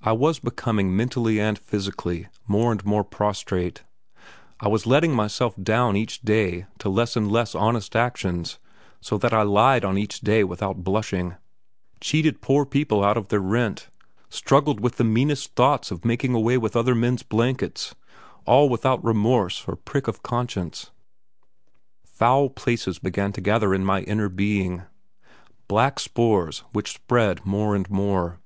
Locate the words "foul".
22.06-22.48